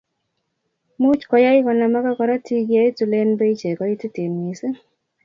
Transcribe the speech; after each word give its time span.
much 1.01 1.21
koyai 1.29 1.59
konamaka 1.65 2.11
korotik 2.17 2.65
ye 2.73 2.79
itulen 2.89 3.29
bei 3.39 3.55
che 3.59 3.69
kaititen 3.79 4.31
mising 4.41 4.77